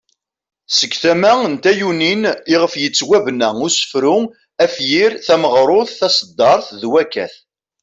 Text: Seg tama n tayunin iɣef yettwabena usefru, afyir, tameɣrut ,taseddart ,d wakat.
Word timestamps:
Seg 0.77 0.93
tama 1.01 1.33
n 1.51 1.55
tayunin 1.63 2.23
iɣef 2.53 2.73
yettwabena 2.77 3.49
usefru, 3.65 4.17
afyir, 4.63 5.11
tameɣrut 5.25 5.89
,taseddart 5.99 6.67
,d 6.81 6.83
wakat. 6.91 7.33